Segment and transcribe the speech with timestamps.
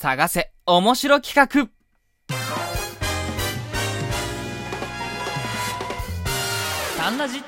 [0.00, 1.68] 探せ、面白企画。
[6.96, 7.42] サンラジ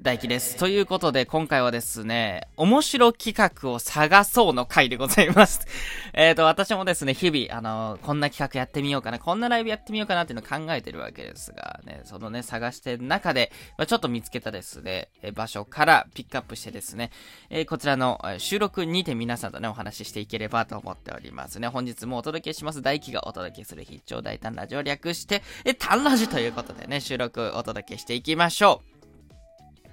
[0.00, 0.56] 大輝です。
[0.56, 5.66] ということで、今回はですね、面白企画を探そうの回でございます。
[6.14, 17.10] えっと、私もですね、日々、あのー、こんな企画やってみようかな、こんなライブやってみようかなっていうのを考えてるわけですが、ね、そのね、探してる中で、まあ、ちょっと見つけたですね、え場所からピックアップしてですね、
[17.50, 21.66] えー、こちらの収録にて皆さんとね、お話ししていければと思っておりますね。
[21.66, 28.97] 本日もお届けします、大輝がお届けする必聴大胆ラジオ略して、え、単ラジということでね、収録お届けしていきましょう。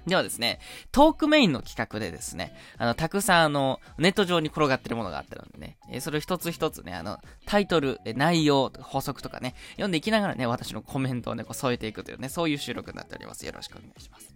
[0.06, 0.60] ではですね、
[0.92, 13.44] トークメインの企画でですね、あの、たくさんあの、ネット上に転がってるものがあったのでね、えそれを一つ一つね、あの、タイトル、え内容、補足とかね、読んでいきながらね、私のコメントをね、こう添えていくというね、そういう収録になっております。
[13.44, 14.32] よろしくお願いします。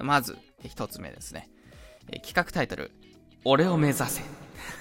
[0.00, 1.48] まず、一つ目ですね、
[2.12, 2.92] え企画タイトル、
[3.44, 4.22] 俺を目指せ。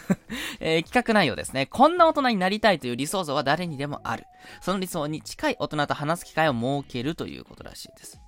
[0.60, 1.66] えー、企画内容ですね。
[1.66, 4.26] こんな大人になりたいという理想像は誰にでもある。
[4.62, 8.20] その理想に近い大人と話す機会を設けるということらしいです。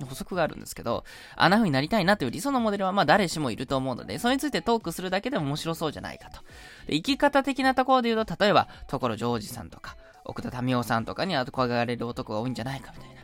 [0.00, 1.04] 補足があるんですけど、
[1.36, 6.40] あんな風になりたいなという理想のモデルはまあ誰しもいると思うので、それについてトークするだけでも面白そうじゃないかと。
[6.86, 13.22] で生き方的なところで言うと、例えば、所ジョージさんとか、奥田民生さんとかに憧れる男が多いんじゃないかみたいな。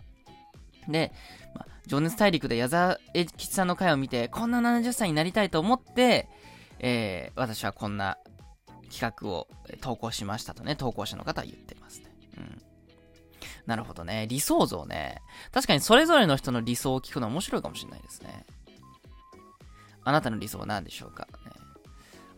[0.92, 1.12] で、
[1.54, 6.28] まあ、情熱大陸で矢沢永吉さんの回を見て、こんな70歳になりたいと思って、
[6.80, 8.18] えー、私はこんな
[8.90, 9.48] 企画を
[9.80, 12.06] 投稿しましたとね、投稿者の方は言ってますね。
[12.36, 12.62] うん。
[13.68, 14.26] なるほどね。
[14.30, 15.20] 理想像ね。
[15.52, 18.46] 確かにそれぞれの人の理想を聞くのは面白いかもしれないですね。
[20.04, 21.52] あなたの理想は何でしょうか、ね、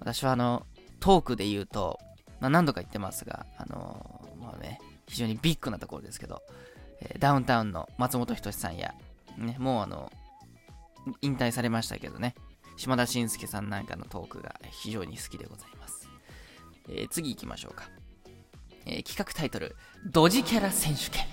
[0.00, 0.66] 私はあの、
[0.98, 2.00] トークで言うと、
[2.40, 6.42] まあ、何度か言ってますが、あのー、まあね、非常にビッグなところですけど、
[7.00, 8.92] えー、ダウンタウンの松本人志さんや、
[9.38, 10.10] ね、もうあの、
[11.22, 12.34] 引退されましたけどね、
[12.76, 16.08] 島田紳介さんなんかのトークが非常に好きでございます。
[16.88, 17.99] えー、次行きましょうか。
[18.86, 21.26] え、企画タイトル、ドジキャラ選手権。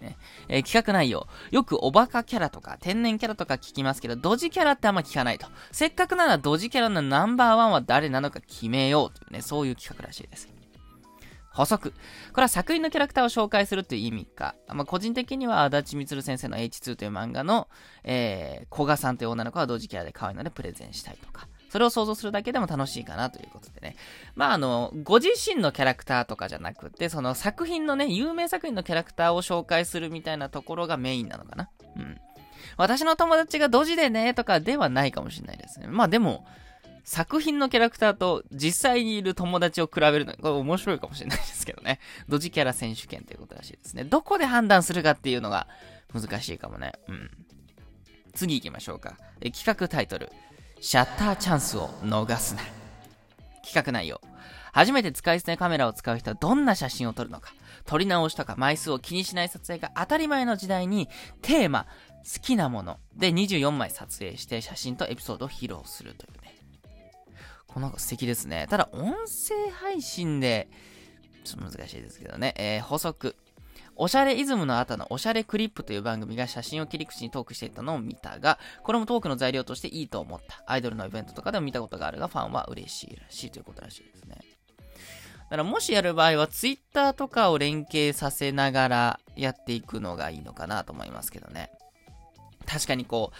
[0.00, 0.16] ね
[0.48, 1.26] えー、企画内容。
[1.50, 5.46] よくおバカキャラとか天然キャラとか聞きますけど、ドジキャラってあんま聞かないと。
[5.72, 10.48] せっかくならドジキャラのナンバーワンは誰なのか決めようというね、そういう企画らしいです。
[11.52, 11.90] 補足。
[12.32, 14.54] これは作品のキャラクターを紹介するという意味か。
[14.68, 17.68] まあ、個人的には足立みつる先生の H2 という漫画の、
[18.04, 21.48] えー、古賀さんという女の子はドジキャラで可愛いのでプレゼンしたいとか。
[21.70, 23.96] それを想像するだけでも楽しいかなということでね。
[24.34, 31.70] まあ、あの、ご自身のキャラクターとかじゃなくて、その作品のね、有名作品のキャラクターを紹介するみたいなところがメインなのかな。
[31.96, 32.20] うん。
[32.76, 35.86] 私の友達がドジでね、とかではないかもしれないですね。
[35.86, 36.44] まあでも、
[37.04, 41.98] 作品のキャラクターと実際にいる友達を比べるのこれ面白いかもしれないですけどね。
[42.28, 44.04] ドジキャラ選手権ということらしいですね。
[44.04, 45.66] どこで判断するかっていうのが
[46.12, 46.92] 難しいかもね。
[47.08, 47.30] うん。
[48.34, 49.16] 次行きましょうか。
[49.40, 50.30] え企画タイトル。
[50.80, 52.62] シャッターチャンスを逃すな。
[53.62, 54.18] 企画内容。
[54.72, 57.52] 初めて使い捨てカメラを使う人はどんな写真を撮るのか。
[57.84, 61.08] 撮り直しとか枚数を気にしない撮影が当たり前の時代に、
[61.42, 61.84] テーマ、
[62.24, 66.56] 好きなもので24枚撮影して写真とエピソードを披露するというね。
[67.66, 68.66] この素敵ですね。
[68.70, 70.68] ただ、音声配信で、
[71.44, 72.54] ちょっと難しいですけどね。
[72.56, 73.36] えー、補足。
[74.02, 80.64] おしゃれイズムの後のおしゃれクリップという番組が写真を切り口にトークしていたのを見たが、これもトークの材料としていいと思った。
[80.66, 84.38] アイドルのイベントとかでも見たことがあるが、ファンは嬉しいらしいということらしいですね。
[84.38, 91.70] だからもしやる場合は、ツイッターとかを連携させながらやっていくのがいいのかなと思いますけどね。
[92.64, 93.32] 確かにこ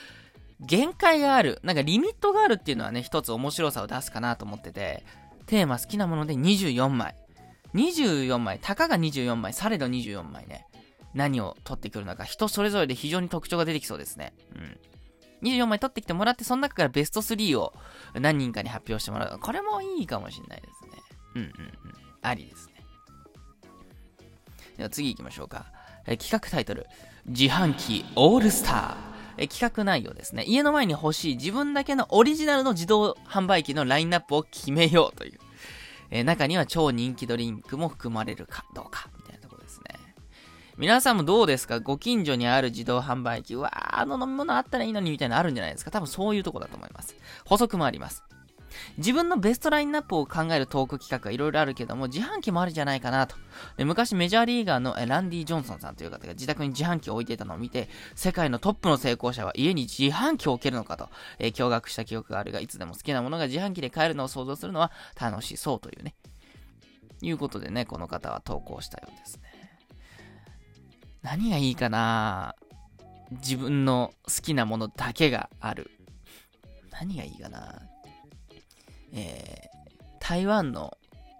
[0.61, 5.07] う、限界がある、なんかリミットがあるっていうのはね、一つ面白さを出すかなと思ってて、
[5.47, 7.15] テーマ好きなもので24枚。
[7.75, 10.67] 24枚、たかが24枚、されど24枚ね。
[11.15, 14.33] 何を取ってくるのか、人それぞれで非常に特徴が出てきそうですね。
[14.55, 14.79] うん。
[15.43, 17.73] 24枚取ってきてもらって、その中からベスト3を
[18.15, 19.39] 何人かに発表してもらう。
[19.39, 21.03] これもいいかもしれないですね。
[21.37, 21.53] うんうんうん。
[22.23, 22.75] ありですね。
[24.77, 25.67] では次行きましょうか。
[26.07, 26.87] え企画タイトル、
[27.27, 28.97] 自販機オールスター。
[29.39, 30.45] え企画内容ですね。
[30.47, 35.39] 家の前に欲しい自分だけのオリジナルの自動販売機のラインナップを決めようという。
[36.11, 39.95] えー、中には超人気ドリンクも含まれるかどうか、みたいなところですね。
[40.77, 41.81] 皆さんもどうですか？
[41.81, 45.91] ご近所にある自動販売機、うわー、あの飲み物あったらいいのにみたいなのあるんじゃないですか？
[45.91, 47.15] 多分そういうとこだと思います。
[47.45, 48.25] 補足もあります。
[48.99, 53.37] 自分のベストラインナップを考えるトーク企画がいろいろあるけども、自販機もあるじゃないかなと。
[53.77, 61.09] で昔メジャーリーガーのランディ・ジョンソンさんという方が自宅に自販機を置いていたのを見て、世界のトップの成功者は家に自販機を置けるのかと、
[61.39, 66.15] えー、驚愕した記憶があるが、いつでも好きなものが自販機で買えるのを想像するのは楽しそうというね。
[67.23, 69.43] いうことでね、この方は投稿したようですね。
[71.23, 72.55] 何がいいかな？
[73.31, 75.91] 自分の好きなものだけがある。
[76.91, 77.83] 何がいいかな？
[79.13, 79.69] え
[80.21, 80.97] 台湾の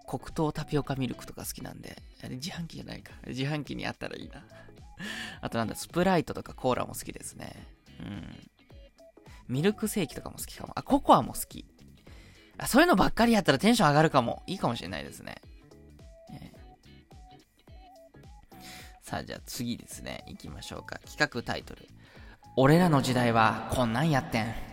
[0.07, 3.13] 黒糖タピオカミルクとか好きなんで、あれ自販機じゃないか。
[3.27, 4.43] 自販機にあったらいいな。
[5.39, 7.67] あとなんだ、スプライトとかコーラも好きですね。
[7.99, 8.49] うん。
[9.47, 10.73] ミルクセーキとかも好きかも。
[10.75, 11.65] あ、ココアも好き。
[12.57, 14.43] あ、そういうのばっかりやったらテンション上がるかも。
[14.47, 15.35] いいかもしれないですね。
[16.33, 16.51] え、
[19.01, 20.23] さあ、じゃあ次ですね。
[20.27, 20.99] 行きましょうか。
[21.05, 21.87] 企画タイトル。
[22.57, 24.70] 俺らの時代はこんなんやってん。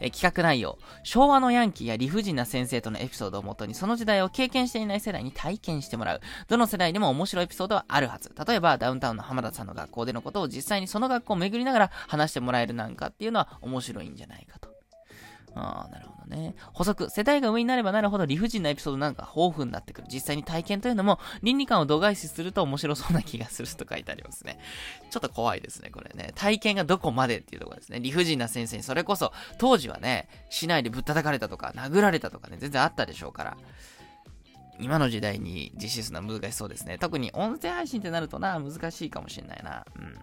[0.00, 0.78] え企画内容。
[1.02, 6.20] 昭和のヤンキーや理不尽な先生とのエピソードをもとに、その時代を経験していない世代に体験してもらう。
[6.48, 8.32] どの世代でも面白いエピソードはあるはず。
[8.46, 14.73] 例えば、ダウンタウンの浜田さんの学校でのことを実際にその学校を巡りながら話してもらえるなんかっていうのは面白いんじゃないかと。
[15.54, 16.54] ああ、なるほどね。
[16.72, 17.10] 補足。
[17.10, 20.08] 世代が上になればなるほど理不尽なエピソードなんか豊富になってくる。
[20.12, 24.58] 実際に体験というのも倫理観を度外視すると面白そうな気がすると書いてありますね。
[25.10, 26.32] ちょっと怖いですね、これね。
[26.34, 28.00] 体験がどこまでっていうところですね。
[28.00, 33.56] 理不尽な先生に、それこそ当時はね、市内でぶったたかれたとか、殴られたとかね、全然あったでしょうから。
[34.80, 36.98] 今の時代に実施するのは難しそうですね。
[36.98, 39.86] 特に音声配信ってなるとな、難しいかもしれないな。
[39.96, 40.14] うん。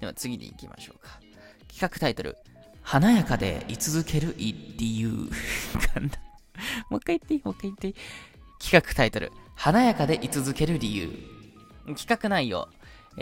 [0.00, 1.20] では次に行きましょうか。
[1.68, 2.38] 企画タイトル。
[2.88, 5.08] 華やかで居続ける理由。
[6.88, 7.40] もう一回言っていい？
[7.44, 7.94] もう一回言っていい？
[8.60, 9.32] 企画タイトル。
[9.56, 11.10] 華やかで居続ける理由。
[11.96, 12.68] 企画内容。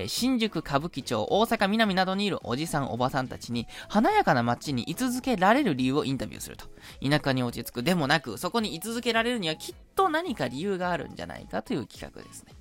[0.06, 6.67] 新宿歌舞伎町、大阪南などにいるおじさんおばさんたちに、華やかな街に居続けられる理由をインタビューすると。
[7.02, 12.52] 田舎に落ち着くでもなく、そこに居続けられるにはきっと何か理由があるんじゃないかという企画ですね。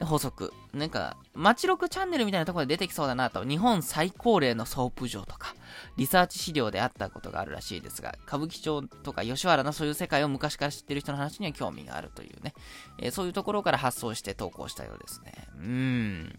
[0.00, 0.54] 法則。
[0.72, 5.56] なんか、街録チャンネルみたいなところで出てきそうだなと、日本最高齢のソープ嬢とか、
[5.98, 12.54] リサーチ資料であったことがあるらしいですが、歌舞伎町とか吉原のそういう世界を昔から知ってる人の話には興味があるというね、
[12.98, 15.32] えー、そういうところから発想して投稿したようですね。
[15.58, 16.38] うーん。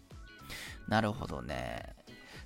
[0.88, 1.94] なるほどね。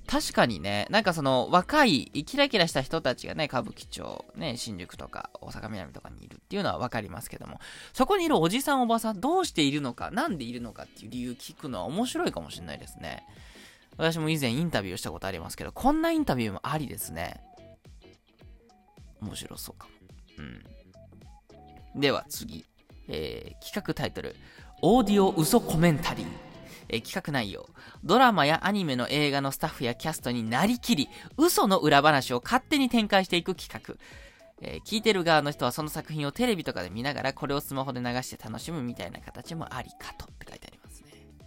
[0.07, 7.61] 確かにね、なんかその若い、キラキラした人たちがね、歌舞伎町、ね、新宿とか大阪南とかにいるっていうのはわかりますけども、
[7.93, 13.25] そこにいるおじさんおばさん、どうしているのか、なんでいるのかっていう理由聞くのは面白いかもしれないですね。
[13.97, 17.41] 私も以前インタビューしたことありますけど、こんなインタビューもありですね。
[19.21, 19.93] 面白そうかも。
[21.95, 22.01] うん。
[22.01, 22.65] では次。
[23.07, 24.35] えー、企画タイトル、
[24.81, 26.27] オーディオ嘘コメンタリー。
[26.89, 27.69] えー、企画内容。
[28.03, 33.97] ドラマやアニメの映画のスタッフやキャストになりきり、嘘の裏話を勝手に展開していく企画。
[34.61, 40.74] えー、聞いてる側の人はその作品をテレビとかで見ながらこれをスマホで流して楽しむみたいな形もありかとって書いてあります。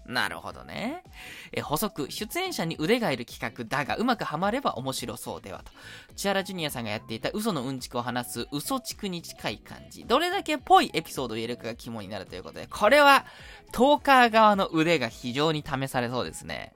[0.07, 1.03] なるほどね。
[1.51, 5.71] え、補足、出演者に腕がいる企画だが、うまくはまれば面白そうではと。
[6.15, 10.05] 千原ジュニアさんがやっていた嘘のうんちくを話す嘘ちくに近い感じ。
[10.05, 13.25] どれだけぽいエピソードを言えるかが肝になるということで、これは、
[13.73, 16.73] トーカー側の腕が非常に試されそうですね。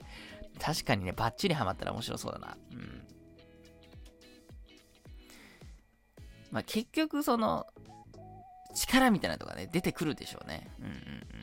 [0.60, 2.58] 確かにね、バッチリハマったら面白そうだな。
[2.72, 3.08] うん。
[6.52, 7.66] まあ、結局、その、
[8.76, 10.70] 力みたいなとかね、出てくるでしょうね。
[10.80, 11.41] うんうんうん。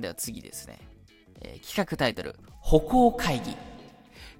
[0.00, 0.78] では次ですね。
[1.40, 3.56] えー、企画タイトル、歩行会議。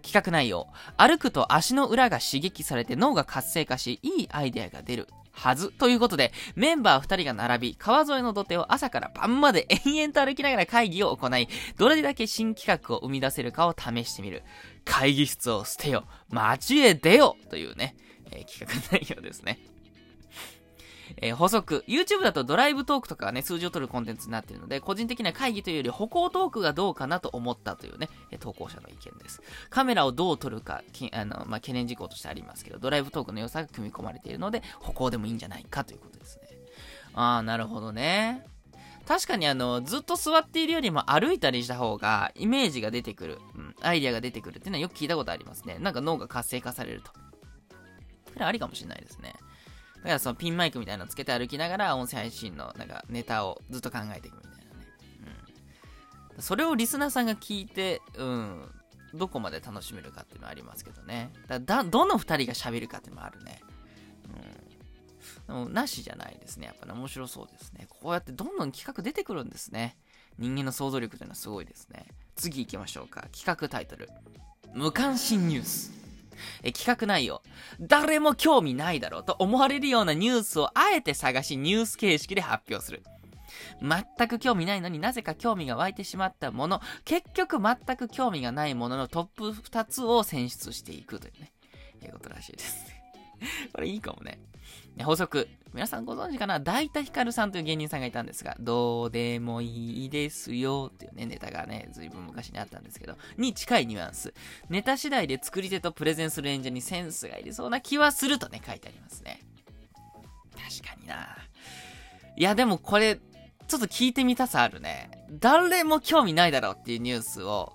[0.03, 5.09] 企画内容、歩くと足の裏が刺激されて脳が活性化し、いいアイデアが出る。
[5.33, 5.71] はず。
[5.71, 14.43] ということで、メンバー2人が並び、川沿いの土手を朝から晩まで 延々と歩きながら会議を行い、どれだけ新企画を生み出せるかを試してみる。
[14.85, 16.05] 会議室を捨てよ。
[16.31, 17.97] 街へ出よというね、
[18.31, 19.59] えー、企画内容ですね。
[21.19, 21.85] えー、補足。
[21.87, 28.09] YouTube だとドライブトークとかがね、数字を取るコンテンツになっているので、個人的な会議というより歩行トークがどうかなと思ったというね、
[28.41, 29.43] 投稿者の意見です。
[29.71, 30.83] カメラをどう撮るか、
[31.13, 36.49] あの、まあ、懸念事項としてありますけど、ドライブトークの良さが組み込まれているので、歩行でもいいんじゃないかということですね。
[37.15, 38.45] あー、なるほどね。
[39.07, 45.79] 確かにあの、ずっと座っているよりも歩いたりした方が、イメージが出てくる、うん、アイデアが出てくるっていうのはよく聞いたことありますね。
[45.79, 47.13] なんか脳が活性化されると。
[47.13, 49.35] これありかもしれないですね。
[50.07, 54.65] だからそのピンマイクみたいなのつけて歩きながら音声配信のなんかネタをずっと考えていくみたいなね。
[56.37, 56.43] うん。
[56.43, 58.71] それをリスナーさんが聞いて、うん、
[59.15, 61.33] どこまで楽しめるかっていうのはありますけどね。
[61.49, 63.61] だだどの二人が喋るかっていうのもあるね。
[65.49, 65.65] うん。
[65.65, 66.67] でも、なしじゃないですね。
[66.67, 67.89] やっぱね、面白そうですね。
[67.89, 69.97] こうやってどんどん企画出てくるんですね。
[70.39, 72.07] 人間の想像力というのはすごいですね。
[72.37, 73.27] 次行きましょうか。
[73.33, 74.09] 企画タイトル。
[74.73, 76.06] 無関心ニュース。
[76.63, 77.43] え企画内容。
[77.81, 83.03] 誰も興味ないだろうと思われるようなニュースをあえて探しニュース形式で発表する。
[83.81, 91.53] 全く興味ないのになぜか興味が湧いてしまったもの、結局全く興味がないもののトップ2つを選出していくというね、
[92.03, 92.87] いうことらしいです。
[93.73, 94.39] これいいかもね。
[95.05, 95.49] 法則。
[95.75, 96.59] 皆さんご存知かな？
[96.59, 104.33] 大田ヒカルさんという芸人さんがいたんですが、どうでもいいですよっていうね、ネタがね、ずいぶん昔にあったんですけど、に近いニュアンス。
[104.71, 109.43] ネタ次第で作り手とプレゼンする演者にセンスがいりそうな気はするとね、書いてありますね。
[110.53, 111.37] 確かにな。
[112.37, 113.17] いや、でもこれ、
[113.69, 115.11] ちょっと聞いてみたさあるね。
[115.31, 117.75] 誰も興味ないだろうっていうニュースを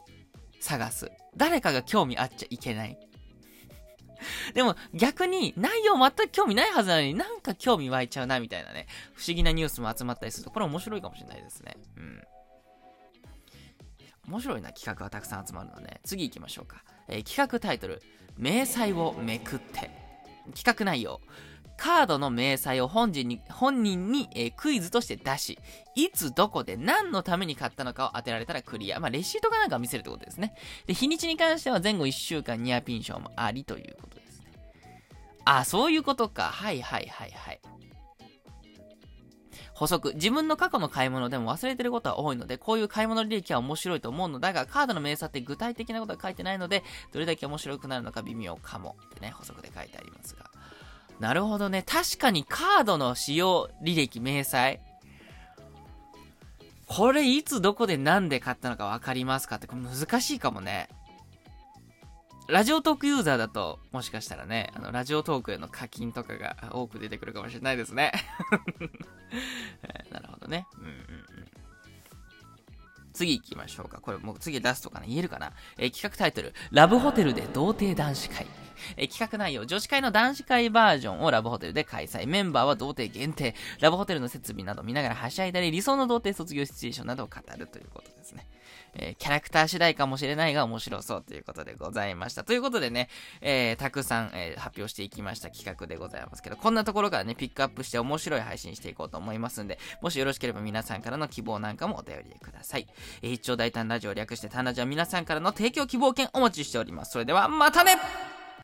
[0.59, 1.11] 探す。
[1.37, 2.97] 誰かが興味あっちゃいけない。
[4.53, 11.75] でも逆に内容全く興味ないはずなのになんか興味湧いちゃうなみたいなね、不思議なニュースも集まったりすると、これ面白いかもしれないですね。
[11.97, 12.21] うん。
[14.27, 16.83] 面白いな企画がたくさん集まるので、次行きましょうか。
[17.07, 18.01] えー、企画タイトル、
[18.37, 19.89] 明細をめくって。
[20.55, 21.21] 企画内容、
[21.81, 25.57] カードの明細を本人に、本人に、えー、クイズとして出し、
[25.95, 28.99] いつどこで何のために買ったのかを当てられたらクリア。
[28.99, 30.53] まあ、レシートかなんか見せるってことですね。
[30.85, 34.30] で、日にちに関しては前後1週間ニアピン賞もありということです。
[35.45, 36.43] あ、そういうことか。
[36.43, 37.61] はいはいはいはい。
[39.73, 40.13] 補足。
[40.13, 48.95] 自分の過去の買い物でも忘れてることは多いので、こういう買い物履歴は面白いと思うのだが、カードの明細って具体的なことは書いてないので、どれだけ面白くなるのか微妙かも。
[49.07, 50.51] ってね、補足で書いてありますが。
[51.19, 51.83] なるほどね。
[51.83, 54.79] 確かにカードの使用履歴、明細。
[56.85, 60.89] これいつどこで何で買ったのか分かりますかって、これ難しいかもね。
[62.47, 68.11] ラジオトークユーザーだと、もしかしたらね、あの、ラジオトークへの課金とかが多く出てくるかもしれないですね。
[70.11, 70.67] なるほどね。
[70.77, 70.95] うんうんうん。
[73.13, 73.99] 次行きましょうか。
[74.01, 75.53] これもう次出すとかね、言えるかな。
[75.77, 78.45] えー、企画タイトル、ラブホテルで童貞男子会。
[78.97, 82.27] え企画内容、女子会の男子会バージョンをラブホテルで開催。
[82.27, 83.55] メンバーは童貞限定。
[83.79, 88.47] ラブホテルの設備など見ながらはしゃいだり、理想の童貞卒業シチュエーションなどを語るということですね。
[88.93, 92.43] えー、キャラクター次第かもしれないが面白そうということでございました。
[92.43, 93.09] ということでね、
[93.41, 102.87] えー、たくさん、えー、発表していきました企画でございますけど、こんなところからね、ピックアップして面白い配信していこうと思いますんで、もしよろしければ皆さんからの希望なんかもお便りください。
[103.21, 107.11] えー、一丁大胆ラジオ略してタナジは皆さんからの提供希望券お待ちしております。
[107.11, 107.97] それでは、またね